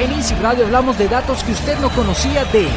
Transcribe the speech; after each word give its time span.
En 0.00 0.12
Easy 0.12 0.36
Radio 0.36 0.64
hablamos 0.64 0.96
de 0.96 1.08
datos 1.08 1.42
que 1.42 1.50
usted 1.50 1.76
no 1.80 1.90
conocía 1.90 2.44
de... 2.44 2.68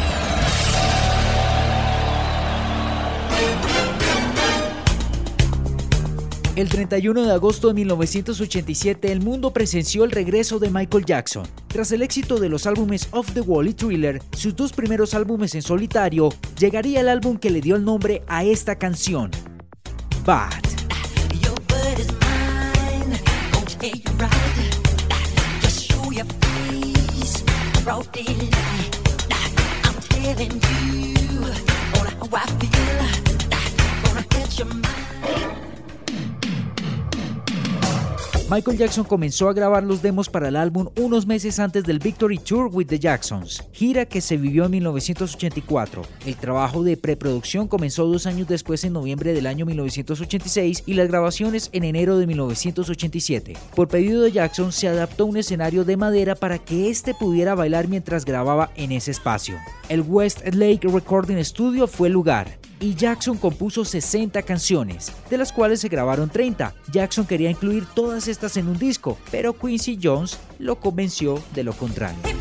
El 6.56 6.68
31 6.68 7.22
de 7.22 7.32
agosto 7.32 7.68
de 7.68 7.76
1987, 7.76 9.12
el 9.12 9.22
mundo 9.22 9.54
presenció 9.54 10.04
el 10.04 10.10
regreso 10.10 10.58
de 10.58 10.72
Michael 10.72 11.06
Jackson. 11.06 11.48
Tras 11.68 11.92
el 11.92 12.02
éxito 12.02 12.40
de 12.40 12.50
los 12.50 12.66
álbumes 12.66 13.08
Off 13.12 13.32
the 13.34 13.42
Wall 13.42 13.68
y 13.68 13.74
Thriller, 13.74 14.20
sus 14.36 14.56
dos 14.56 14.74
primeros 14.74 15.14
álbumes 15.14 15.54
en 15.54 15.62
solitario, 15.62 16.30
llegaría 16.58 17.02
el 17.02 17.10
álbum 17.10 17.38
que 17.38 17.52
le 17.52 17.62
dio 17.62 17.76
el 17.76 17.86
nombre 17.86 18.24
a 18.28 18.44
esta 18.44 18.78
canción, 18.78 19.30
Bad. 20.26 20.50
Friday. 27.84 28.50
I'm 29.84 29.96
telling 30.10 30.52
you, 30.52 31.46
on 31.98 32.06
how 32.06 32.28
I 32.32 32.46
feel, 32.60 33.00
on 34.12 34.24
how 34.30 34.60
your 34.60 34.68
mind. 34.68 35.71
Michael 38.52 38.78
Jackson 38.78 39.06
comenzó 39.06 39.48
a 39.48 39.54
grabar 39.54 39.82
los 39.82 40.02
demos 40.02 40.28
para 40.28 40.50
el 40.50 40.58
álbum 40.58 40.90
unos 41.00 41.26
meses 41.26 41.58
antes 41.58 41.86
del 41.86 42.00
Victory 42.00 42.38
Tour 42.38 42.70
with 42.70 42.88
the 42.88 43.00
Jacksons, 43.00 43.64
gira 43.72 44.06
que 44.06 44.20
se 44.20 44.36
vivió 44.36 44.66
en 44.66 44.72
1984. 44.72 46.02
El 46.26 46.36
trabajo 46.36 46.84
de 46.84 46.98
preproducción 46.98 47.70
comenzó 47.70 48.08
dos 48.08 48.26
años 48.26 48.50
después 48.50 48.84
en 48.84 48.92
noviembre 48.92 49.32
del 49.32 49.48
año 49.48 49.66
1986 49.66 50.84
y 50.86 50.96
las 50.96 51.08
grabaciones 51.08 51.70
en 51.72 51.86
enero 51.86 52.18
de 52.18 52.28
1987. 52.28 53.54
Por 53.74 53.88
pedido 53.88 54.22
de 54.22 54.34
Jackson 54.34 54.74
se 54.74 54.90
adaptó 54.90 55.28
un 55.28 55.38
escenario 55.38 55.86
de 55.86 55.96
madera 55.96 56.36
para 56.36 56.60
que 56.60 56.90
éste 56.90 57.14
pudiera 57.14 57.56
bailar 57.56 57.88
mientras 57.88 58.26
grababa 58.26 58.72
en 58.76 58.92
ese 58.92 59.12
espacio. 59.12 59.60
El 59.88 60.02
West 60.02 60.46
Lake 60.54 60.90
Recording 60.90 61.42
Studio 61.46 61.88
fue 61.88 62.10
el 62.10 62.14
lugar 62.16 62.61
y 62.82 62.96
Jackson 62.96 63.38
compuso 63.38 63.86
60 63.86 64.42
canciones, 64.42 65.14
de 65.30 65.38
las 65.38 65.54
cuales 65.54 65.80
se 65.80 65.88
grabaron 65.88 66.30
30. 66.30 66.74
Jackson 66.92 67.26
quería 67.26 67.50
incluir 67.50 67.86
todas 67.86 68.28
estas 68.28 68.58
en 68.58 68.68
un 68.68 68.78
disco, 68.78 69.18
pero 69.30 69.58
Quincy 69.58 70.00
Jones 70.02 70.40
lo 70.60 70.80
convenció 70.80 71.42
de 71.54 71.64
lo 71.64 71.74
contrario. 71.74 72.41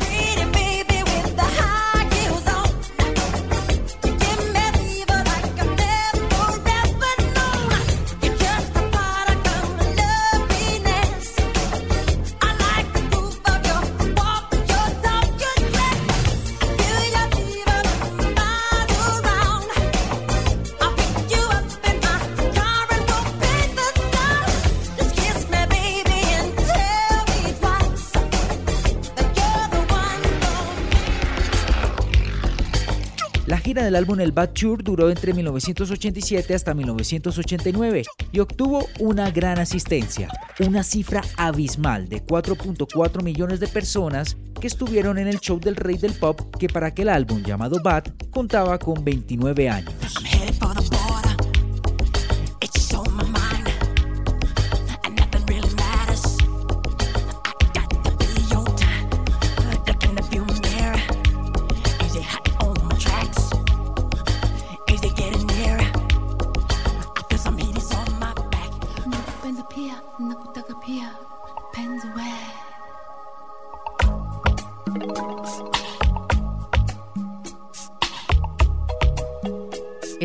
Gira 33.71 33.85
del 33.85 33.95
álbum 33.95 34.19
El 34.19 34.33
Bad 34.33 34.49
Tour 34.49 34.83
duró 34.83 35.09
entre 35.09 35.33
1987 35.33 36.53
hasta 36.53 36.73
1989 36.73 38.03
y 38.33 38.39
obtuvo 38.39 38.85
una 38.99 39.31
gran 39.31 39.59
asistencia, 39.59 40.27
una 40.59 40.83
cifra 40.83 41.21
abismal 41.37 42.09
de 42.09 42.21
4.4 42.21 43.23
millones 43.23 43.61
de 43.61 43.69
personas 43.69 44.35
que 44.59 44.67
estuvieron 44.67 45.17
en 45.17 45.29
el 45.29 45.39
show 45.39 45.57
del 45.57 45.77
rey 45.77 45.95
del 45.95 46.11
pop 46.11 46.53
que 46.59 46.67
para 46.67 46.87
aquel 46.87 47.07
álbum 47.07 47.43
llamado 47.43 47.81
Bad 47.81 48.07
contaba 48.29 48.77
con 48.77 49.05
29 49.05 49.69
años. 49.69 50.30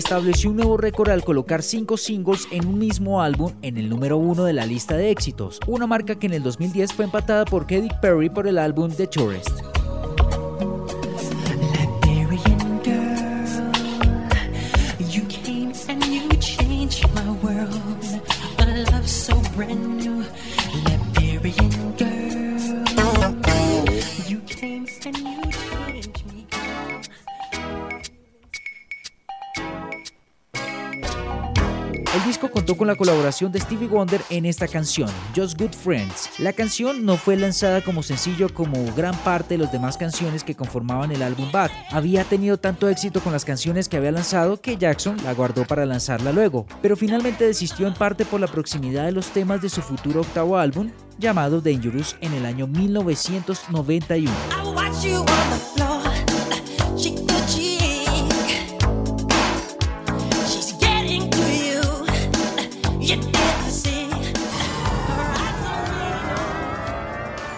Estableció 0.06 0.50
un 0.50 0.56
nuevo 0.56 0.76
récord 0.76 1.10
al 1.10 1.24
colocar 1.24 1.64
cinco 1.64 1.96
singles 1.96 2.46
en 2.52 2.68
un 2.68 2.78
mismo 2.78 3.20
álbum 3.20 3.52
en 3.62 3.76
el 3.76 3.88
número 3.88 4.18
uno 4.18 4.44
de 4.44 4.52
la 4.52 4.64
lista 4.64 4.96
de 4.96 5.10
éxitos, 5.10 5.58
una 5.66 5.88
marca 5.88 6.16
que 6.16 6.28
en 6.28 6.34
el 6.34 6.44
2010 6.44 6.92
fue 6.92 7.06
empatada 7.06 7.44
por 7.44 7.62
Katy 7.62 7.88
Perry 8.00 8.30
por 8.30 8.46
el 8.46 8.58
álbum 8.58 8.88
The 8.92 9.08
Tourist. 9.08 9.50
El 32.16 32.24
disco 32.24 32.50
contó 32.50 32.78
con 32.78 32.86
la 32.86 32.94
colaboración 32.94 33.52
de 33.52 33.60
Stevie 33.60 33.88
Wonder 33.88 34.22
en 34.30 34.46
esta 34.46 34.66
canción, 34.66 35.10
Just 35.36 35.60
Good 35.60 35.74
Friends. 35.74 36.30
La 36.38 36.54
canción 36.54 37.04
no 37.04 37.18
fue 37.18 37.36
lanzada 37.36 37.84
como 37.84 38.02
sencillo 38.02 38.48
como 38.54 38.90
gran 38.94 39.14
parte 39.18 39.52
de 39.52 39.58
las 39.58 39.70
demás 39.70 39.98
canciones 39.98 40.42
que 40.42 40.54
conformaban 40.54 41.12
el 41.12 41.20
álbum 41.20 41.52
Bad. 41.52 41.70
Había 41.90 42.24
tenido 42.24 42.56
tanto 42.56 42.88
éxito 42.88 43.20
con 43.20 43.34
las 43.34 43.44
canciones 43.44 43.90
que 43.90 43.98
había 43.98 44.12
lanzado 44.12 44.58
que 44.62 44.78
Jackson 44.78 45.18
la 45.24 45.34
guardó 45.34 45.66
para 45.66 45.84
lanzarla 45.84 46.32
luego, 46.32 46.64
pero 46.80 46.96
finalmente 46.96 47.44
desistió 47.44 47.86
en 47.86 47.92
parte 47.92 48.24
por 48.24 48.40
la 48.40 48.46
proximidad 48.46 49.04
de 49.04 49.12
los 49.12 49.26
temas 49.26 49.60
de 49.60 49.68
su 49.68 49.82
futuro 49.82 50.22
octavo 50.22 50.56
álbum, 50.56 50.90
llamado 51.18 51.60
Dangerous, 51.60 52.16
en 52.22 52.32
el 52.32 52.46
año 52.46 52.66
1991. 52.66 54.32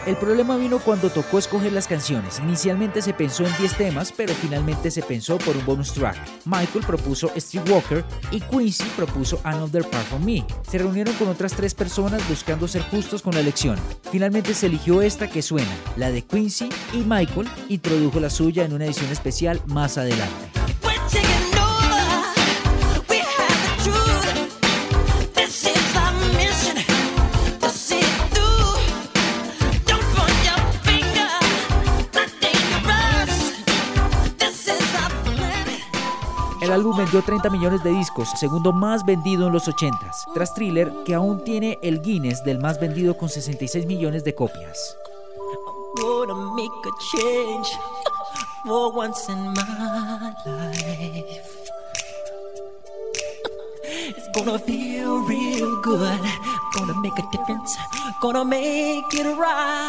El 0.08 0.16
problema 0.16 0.56
vino 0.56 0.78
cuando 0.78 1.10
tocó 1.10 1.36
escoger 1.38 1.70
las 1.70 1.86
canciones. 1.86 2.38
Inicialmente 2.38 3.02
se 3.02 3.12
pensó 3.12 3.44
en 3.44 3.54
10 3.58 3.76
temas, 3.76 4.10
pero 4.10 4.32
finalmente 4.32 4.90
se 4.90 5.02
pensó 5.02 5.36
por 5.36 5.54
un 5.54 5.66
bonus 5.66 5.92
track. 5.92 6.16
Michael 6.46 6.82
propuso 6.86 7.30
Steve 7.36 7.70
Walker 7.70 8.02
y 8.30 8.40
Quincy 8.40 8.84
propuso 8.96 9.38
Another 9.44 9.84
Part 9.84 10.06
for 10.06 10.18
Me. 10.18 10.46
Se 10.66 10.78
reunieron 10.78 11.12
con 11.16 11.28
otras 11.28 11.52
tres 11.52 11.74
personas 11.74 12.26
buscando 12.26 12.66
ser 12.66 12.80
justos 12.84 13.20
con 13.20 13.34
la 13.34 13.40
elección. 13.40 13.76
Finalmente 14.10 14.54
se 14.54 14.68
eligió 14.68 15.02
esta 15.02 15.28
que 15.28 15.42
suena, 15.42 15.76
la 15.98 16.10
de 16.10 16.22
Quincy 16.22 16.70
y 16.94 17.04
Michael, 17.04 17.46
y 17.68 17.74
introdujo 17.74 18.18
la 18.18 18.30
suya 18.30 18.64
en 18.64 18.72
una 18.72 18.86
edición 18.86 19.12
especial 19.12 19.60
más 19.66 19.98
adelante. 19.98 20.47
El 36.68 36.74
álbum 36.74 36.98
vendió 36.98 37.22
30 37.22 37.48
millones 37.48 37.82
de 37.82 37.88
discos, 37.88 38.28
segundo 38.38 38.74
más 38.74 39.02
vendido 39.02 39.46
en 39.46 39.54
los 39.54 39.68
80s, 39.68 40.30
tras 40.34 40.52
Thriller, 40.52 40.92
que 41.06 41.14
aún 41.14 41.42
tiene 41.42 41.78
el 41.80 42.02
Guinness 42.02 42.44
del 42.44 42.58
más 42.58 42.78
vendido 42.78 43.16
con 43.16 43.30
66 43.30 43.86
millones 43.86 44.22
de 44.22 44.34
copias. 44.34 44.94
Gonna 54.34 54.58
feel 54.58 55.24
real 55.26 55.80
good. 55.82 56.20
Gonna 56.74 56.92
make 57.00 57.18
a 57.18 57.22
difference. 57.32 57.78
Gonna 58.20 58.44
make 58.44 59.14
it 59.14 59.24
right. 59.38 59.88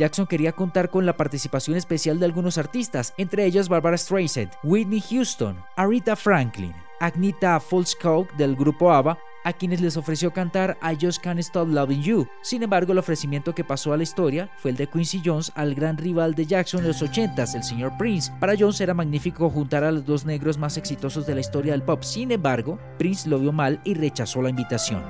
Jackson 0.00 0.26
quería 0.26 0.52
contar 0.52 0.88
con 0.88 1.04
la 1.04 1.16
participación 1.16 1.76
especial 1.76 2.18
de 2.18 2.24
algunos 2.24 2.56
artistas, 2.56 3.12
entre 3.18 3.44
ellos 3.44 3.68
Barbara 3.68 3.98
Streisand, 3.98 4.50
Whitney 4.62 5.02
Houston, 5.02 5.62
Aretha 5.76 6.16
Franklin. 6.16 6.74
Agnita 7.00 7.58
Folkskog 7.60 8.30
del 8.36 8.56
grupo 8.56 8.92
ABBA, 8.92 9.18
a 9.44 9.52
quienes 9.54 9.80
les 9.80 9.96
ofreció 9.96 10.32
cantar 10.32 10.78
I 10.82 10.98
Just 11.00 11.22
Can't 11.22 11.40
Stop 11.40 11.68
Loving 11.68 12.02
You. 12.02 12.26
Sin 12.42 12.62
embargo, 12.62 12.92
el 12.92 12.98
ofrecimiento 12.98 13.54
que 13.54 13.64
pasó 13.64 13.92
a 13.92 13.96
la 13.96 14.02
historia 14.02 14.50
fue 14.58 14.70
el 14.70 14.76
de 14.76 14.86
Quincy 14.86 15.22
Jones 15.24 15.50
al 15.54 15.74
gran 15.74 15.96
rival 15.96 16.34
de 16.34 16.44
Jackson 16.44 16.80
en 16.80 16.88
los 16.88 17.02
80s, 17.02 17.54
el 17.54 17.62
señor 17.62 17.96
Prince. 17.98 18.30
Para 18.38 18.54
Jones 18.58 18.80
era 18.82 18.92
magnífico 18.92 19.48
juntar 19.48 19.82
a 19.84 19.92
los 19.92 20.04
dos 20.04 20.26
negros 20.26 20.58
más 20.58 20.76
exitosos 20.76 21.26
de 21.26 21.34
la 21.34 21.40
historia 21.40 21.72
del 21.72 21.82
pop. 21.82 22.02
Sin 22.02 22.30
embargo, 22.32 22.78
Prince 22.98 23.28
lo 23.28 23.38
vio 23.38 23.52
mal 23.52 23.80
y 23.84 23.94
rechazó 23.94 24.42
la 24.42 24.50
invitación. 24.50 25.02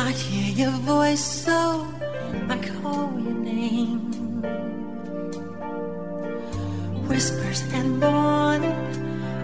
I 0.00 0.12
hear 0.12 0.52
your 0.52 0.78
voice, 0.86 1.24
so 1.44 1.84
I 2.48 2.56
call 2.56 3.10
your 3.18 3.34
name. 3.34 4.12
Whispers 7.08 7.62
and 7.72 7.98
morning, 7.98 8.78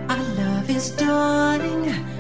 our 0.08 0.22
love 0.38 0.70
is 0.70 0.90
dawning. 0.90 2.13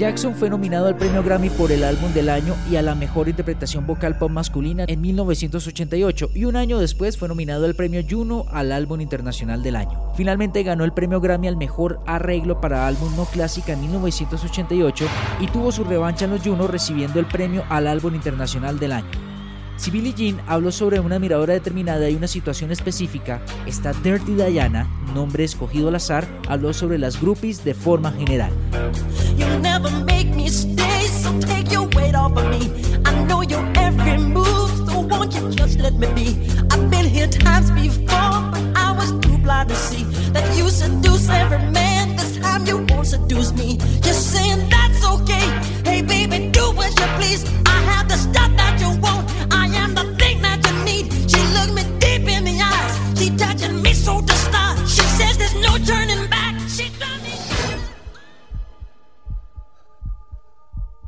Jackson 0.00 0.34
fue 0.34 0.48
nominado 0.48 0.86
al 0.86 0.96
premio 0.96 1.22
Grammy 1.22 1.50
por 1.50 1.70
el 1.70 1.84
álbum 1.84 2.10
del 2.14 2.30
año 2.30 2.54
y 2.70 2.76
a 2.76 2.82
la 2.82 2.94
mejor 2.94 3.28
interpretación 3.28 3.86
vocal 3.86 4.16
pop 4.16 4.30
masculina 4.30 4.84
en 4.88 5.02
1988 5.02 6.30
y 6.34 6.46
un 6.46 6.56
año 6.56 6.78
después 6.78 7.18
fue 7.18 7.28
nominado 7.28 7.66
al 7.66 7.74
premio 7.74 8.02
Juno 8.08 8.46
al 8.50 8.72
álbum 8.72 9.02
internacional 9.02 9.62
del 9.62 9.76
año. 9.76 10.00
Finalmente 10.16 10.62
ganó 10.62 10.84
el 10.84 10.92
premio 10.92 11.20
Grammy 11.20 11.48
al 11.48 11.58
mejor 11.58 12.00
arreglo 12.06 12.62
para 12.62 12.86
álbum 12.86 13.14
no 13.14 13.26
clásica 13.26 13.74
en 13.74 13.82
1988 13.82 15.04
y 15.40 15.46
tuvo 15.48 15.70
su 15.70 15.84
revancha 15.84 16.24
en 16.24 16.30
los 16.30 16.40
Juno 16.42 16.66
recibiendo 16.66 17.20
el 17.20 17.26
premio 17.26 17.64
al 17.68 17.86
álbum 17.86 18.14
internacional 18.14 18.78
del 18.78 18.92
año. 18.92 19.29
Si 19.80 19.90
Billie 19.90 20.12
Jean 20.12 20.42
habló 20.46 20.72
sobre 20.72 21.00
una 21.00 21.18
miradora 21.18 21.54
determinada 21.54 22.10
y 22.10 22.14
una 22.14 22.28
situación 22.28 22.70
específica, 22.70 23.40
esta 23.66 23.94
Dirty 23.94 24.34
Diana, 24.34 24.86
nombre 25.14 25.42
escogido 25.42 25.88
al 25.88 25.94
azar, 25.94 26.28
habló 26.50 26.74
sobre 26.74 26.98
las 26.98 27.18
groupies 27.18 27.64
de 27.64 27.72
forma 27.72 28.12
general. 28.12 28.52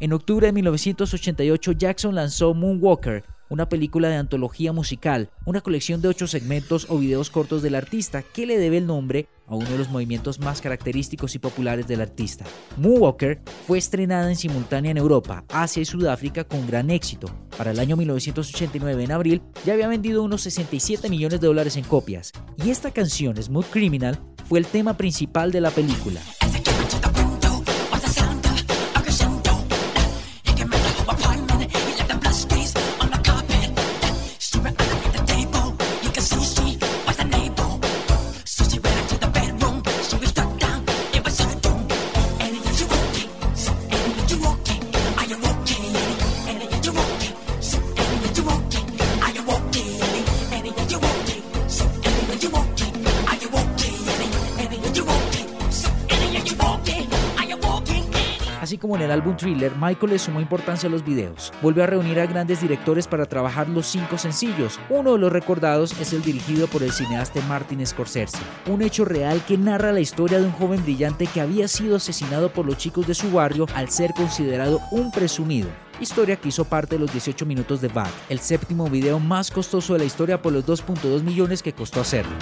En 0.02 0.12
octubre 0.12 0.48
de 0.48 0.52
1988, 0.52 1.72
Jackson 1.78 2.16
lanzó 2.16 2.54
Moonwalker, 2.54 3.22
una 3.48 3.68
película 3.68 4.08
de 4.08 4.16
antología 4.16 4.72
musical, 4.72 5.30
una 5.44 5.60
colección 5.60 6.02
de 6.02 6.08
ocho 6.08 6.26
segmentos 6.26 6.88
o 6.90 6.98
videos 6.98 7.30
cortos 7.30 7.62
del 7.62 7.76
artista 7.76 8.24
que 8.24 8.44
le 8.44 8.58
debe 8.58 8.78
el 8.78 8.88
nombre 8.88 9.28
a 9.46 9.54
uno 9.54 9.70
de 9.70 9.78
los 9.78 9.90
movimientos 9.90 10.40
más 10.40 10.60
característicos 10.60 11.36
y 11.36 11.38
populares 11.38 11.86
del 11.86 12.00
artista. 12.00 12.44
Moonwalker 12.78 13.42
fue 13.64 13.78
estrenada 13.78 14.28
en 14.28 14.34
simultánea 14.34 14.90
en 14.90 14.96
Europa, 14.96 15.44
Asia 15.48 15.82
y 15.82 15.84
Sudáfrica 15.84 16.42
con 16.42 16.66
gran 16.66 16.90
éxito. 16.90 17.28
Para 17.56 17.70
el 17.70 17.78
año 17.78 17.96
1989, 17.96 19.04
en 19.04 19.12
abril, 19.12 19.42
ya 19.64 19.74
había 19.74 19.86
vendido 19.86 20.24
unos 20.24 20.40
67 20.40 21.08
millones 21.10 21.40
de 21.40 21.46
dólares 21.46 21.76
en 21.76 21.84
copias. 21.84 22.32
Y 22.56 22.70
esta 22.70 22.90
canción, 22.90 23.40
Smooth 23.40 23.70
Criminal, 23.70 24.18
fue 24.48 24.58
el 24.58 24.66
tema 24.66 24.96
principal 24.96 25.52
de 25.52 25.60
la 25.60 25.70
película. 25.70 26.20
En 58.96 59.02
el 59.02 59.10
álbum 59.10 59.36
Thriller, 59.36 59.72
Michael 59.76 60.12
le 60.12 60.18
sumó 60.18 60.40
importancia 60.40 60.88
a 60.88 60.92
los 60.92 61.04
videos. 61.04 61.52
Volvió 61.62 61.84
a 61.84 61.86
reunir 61.86 62.20
a 62.20 62.26
grandes 62.26 62.60
directores 62.60 63.06
para 63.06 63.26
trabajar 63.26 63.68
los 63.68 63.86
cinco 63.86 64.18
sencillos. 64.18 64.78
Uno 64.88 65.12
de 65.12 65.18
los 65.18 65.32
recordados 65.32 65.98
es 66.00 66.12
el 66.12 66.22
dirigido 66.22 66.66
por 66.66 66.82
el 66.82 66.92
cineasta 66.92 67.40
Martin 67.48 67.86
Scorsese, 67.86 68.38
un 68.66 68.82
hecho 68.82 69.04
real 69.04 69.44
que 69.46 69.58
narra 69.58 69.92
la 69.92 70.00
historia 70.00 70.38
de 70.38 70.46
un 70.46 70.52
joven 70.52 70.82
brillante 70.82 71.26
que 71.26 71.40
había 71.40 71.68
sido 71.68 71.96
asesinado 71.96 72.52
por 72.52 72.66
los 72.66 72.76
chicos 72.76 73.06
de 73.06 73.14
su 73.14 73.30
barrio 73.30 73.66
al 73.74 73.90
ser 73.90 74.12
considerado 74.14 74.80
un 74.90 75.10
presumido 75.10 75.68
historia 76.00 76.36
que 76.36 76.48
hizo 76.48 76.64
parte 76.64 76.96
de 76.96 77.00
los 77.00 77.12
18 77.12 77.46
minutos 77.46 77.80
de 77.80 77.88
Bad, 77.88 78.10
el 78.28 78.40
séptimo 78.40 78.88
video 78.88 79.18
más 79.18 79.50
costoso 79.50 79.92
de 79.92 80.00
la 80.00 80.04
historia 80.04 80.42
por 80.42 80.52
los 80.52 80.66
2.2 80.66 81.22
millones 81.22 81.62
que 81.62 81.72
costó 81.72 82.00
hacerlo. 82.00 82.32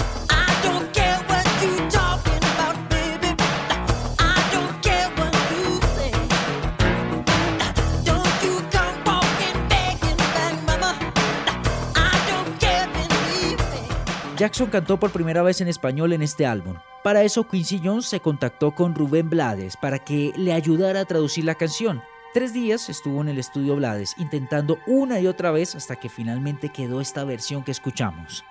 Jackson 14.41 14.71
cantó 14.71 14.99
por 14.99 15.11
primera 15.13 15.43
vez 15.43 15.61
en 15.61 15.69
español 15.69 16.15
en 16.15 16.23
este 16.23 16.47
álbum. 16.47 16.77
Para 17.05 17.23
eso 17.25 17.47
Quincy 17.47 17.79
Jones 17.85 18.07
se 18.07 18.21
contactó 18.21 18.75
con 18.75 18.95
Rubén 18.95 19.29
Blades 19.29 19.77
para 19.77 19.99
que 19.99 20.33
le 20.35 20.55
ayudara 20.55 21.01
a 21.01 21.05
traducir 21.05 21.45
la 21.45 21.57
canción. 21.57 22.01
Tres 22.33 22.55
días 22.55 22.89
estuvo 22.89 23.21
en 23.21 23.29
el 23.29 23.39
estudio 23.39 23.77
Blades 23.77 24.15
intentando 24.17 24.79
una 24.87 25.21
y 25.21 25.27
otra 25.27 25.51
vez 25.51 25.75
hasta 25.75 25.97
que 25.97 26.09
finalmente 26.09 26.71
quedó 26.71 27.03
esta 27.03 27.23
versión 27.25 27.65
que 27.65 27.71
escuchamos. 27.71 28.43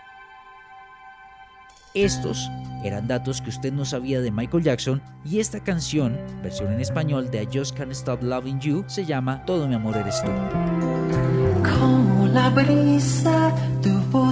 Estos 1.96 2.52
eran 2.84 3.08
datos 3.08 3.42
que 3.42 3.50
usted 3.50 3.74
no 3.74 3.84
sabía 3.84 4.22
de 4.22 4.30
Michael 4.30 4.64
Jackson 4.64 5.02
y 5.26 5.40
esta 5.40 5.60
canción, 5.64 6.20
versión 6.44 6.72
en 6.72 6.82
español 6.82 7.32
de 7.32 7.42
I 7.42 7.50
Just 7.52 7.76
Can't 7.76 7.94
Stop 7.94 8.22
Loving 8.22 8.60
You, 8.60 8.84
se 8.86 9.06
llama 9.06 9.44
Todo 9.44 9.68
mi 9.68 9.74
amor 9.74 9.98
eres 9.98 10.22
tú. 10.22 10.30
Como 11.80 12.28
la 12.28 12.52
brisa, 12.52 13.56
tu 13.82 13.90
voz 14.12 14.29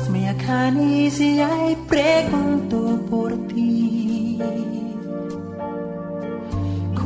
me 0.47 0.53
acaricia 0.53 1.71
y 1.71 1.75
pregunto 1.87 2.99
por 3.09 3.31
ti. 3.47 4.39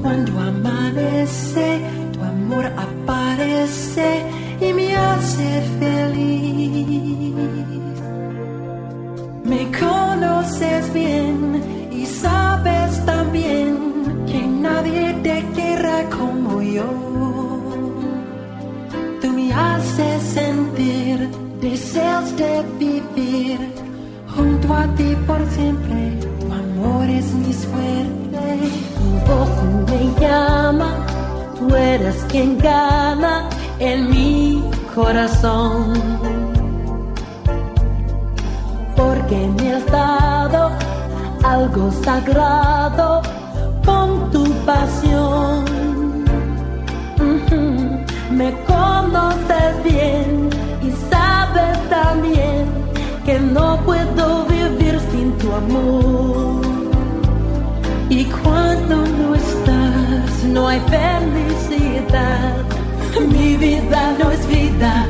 Cuando 0.02 0.40
amanece, 0.40 1.82
tu 2.14 2.22
amor 2.22 2.66
aparece 2.66 4.24
y 4.60 4.74
me 4.74 4.96
hace 4.96 5.62
feliz. 5.80 7.36
Me 9.44 9.72
conoces 9.80 10.94
bien 10.94 11.90
y 11.92 12.06
sabes 12.06 13.06
también 13.06 14.26
que 14.28 14.42
nadie 14.42 15.14
te 15.24 15.44
querrá 15.56 16.10
como 16.10 16.62
yo. 16.62 16.90
Tú 19.22 19.32
me 19.32 19.54
haces 19.54 20.24
sentir 20.24 21.30
deseos 21.62 22.36
de 22.38 22.64
junto 24.36 24.74
a 24.74 24.88
ti 24.96 25.16
por 25.28 25.42
siempre. 25.56 26.20
Tu 26.40 26.54
amor 26.54 27.10
es 27.10 27.34
mi 27.34 27.54
suerte. 27.54 28.44
Tu 28.98 29.06
voz 29.28 29.50
me 29.90 30.22
llama, 30.22 30.90
tú 31.58 31.76
eres 31.76 32.18
quien 32.30 32.58
gana 32.58 33.50
en 33.80 34.10
mi 34.10 34.64
corazón 34.96 36.32
que 39.32 39.48
me 39.48 39.74
has 39.76 39.86
dado 39.86 40.72
algo 41.44 41.90
sagrado 42.04 43.22
con 43.86 44.30
tu 44.32 44.44
pasión. 44.66 45.64
Me 48.32 48.50
conoces 48.74 49.74
bien 49.86 50.31
no 53.54 53.80
puedo 53.86 54.46
vivir 54.46 55.00
sin 55.12 55.32
tu 55.38 55.52
amor. 55.52 56.62
Y 58.10 58.26
cuando 58.26 58.96
no 58.96 59.36
estás, 59.36 60.44
no 60.46 60.68
hay 60.68 60.80
felicidad. 60.82 62.56
Mi 63.30 63.56
vida 63.56 64.16
no 64.20 64.32
es 64.32 64.48
vida 64.48 65.08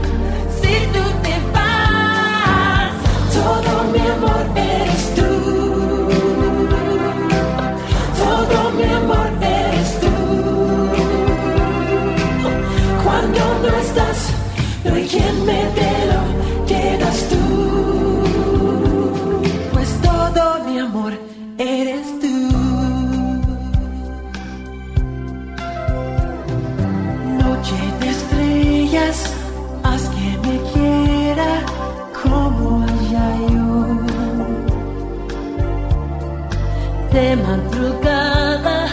de 37.12 37.36
madrugada, 37.36 38.88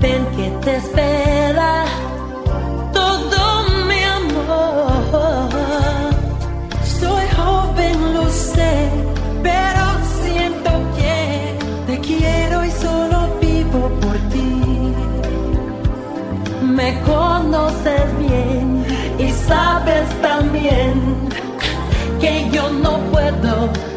ven 0.00 0.24
que 0.36 0.48
te 0.64 0.76
espera 0.76 1.84
todo 2.92 3.40
mi 3.88 4.02
amor. 4.20 5.48
Soy 7.00 7.24
joven, 7.36 8.14
lo 8.14 8.28
sé, 8.28 8.74
pero 9.42 9.82
siento 10.22 10.70
que 10.98 11.58
te 11.86 12.00
quiero 12.00 12.64
y 12.64 12.70
solo 12.70 13.18
vivo 13.40 13.90
por 14.02 14.16
ti. 14.32 14.94
Me 16.62 17.00
conoces 17.00 18.18
bien 18.18 18.84
y 19.18 19.30
sabes 19.32 20.08
también 20.22 20.94
que 22.20 22.48
yo 22.52 22.70
no 22.70 22.98
puedo 23.10 23.87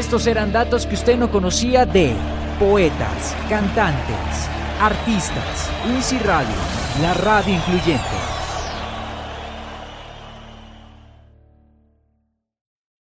Estos 0.00 0.26
eran 0.26 0.50
datos 0.50 0.86
que 0.86 0.94
usted 0.94 1.18
no 1.18 1.30
conocía 1.30 1.84
de 1.84 2.14
poetas, 2.58 3.36
cantantes, 3.50 4.48
artistas, 4.80 5.68
UNCI 5.90 6.18
Radio, 6.20 6.56
la 7.02 7.12
radio 7.12 7.54
incluyente. 7.54 8.29